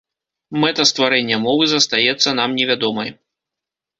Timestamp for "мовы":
1.43-1.67